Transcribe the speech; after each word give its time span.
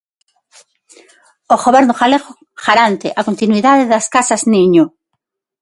O 1.53 1.55
Goberno 1.63 1.93
galego 2.01 2.31
garante 2.65 3.07
a 3.19 3.21
continuidade 3.27 3.89
das 3.93 4.05
Casas 4.15 4.41
Niño. 4.53 4.85